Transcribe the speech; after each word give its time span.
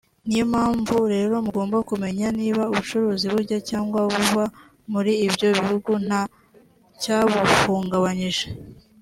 niyo 0.25 0.45
mpamvu 0.53 0.95
rero 1.13 1.33
mugomba 1.45 1.77
kumenya 1.89 2.27
niba 2.39 2.63
ubucuruzi 2.71 3.25
bujya 3.33 3.57
cyangwa 3.69 3.99
ubuva 4.09 4.43
muri 4.91 5.13
ibyo 5.25 5.47
bihugu 5.57 5.91
nta 6.05 6.21
cyabuhungabanyije 7.01 8.47